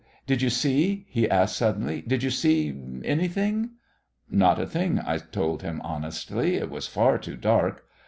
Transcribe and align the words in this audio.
Did 0.25 0.41
you 0.41 0.49
see," 0.49 1.05
he 1.09 1.29
asked 1.29 1.55
suddenly; 1.55 2.01
"did 2.01 2.23
you 2.23 2.31
see 2.31 2.75
anything?" 3.05 3.73
"Not 4.31 4.59
a 4.59 4.65
thing," 4.65 4.97
I 4.99 5.19
told 5.19 5.61
him 5.61 5.79
honestly. 5.83 6.55
"It 6.55 6.71
was 6.71 6.87
far 6.87 7.19
too 7.19 7.37
dark." 7.37 7.85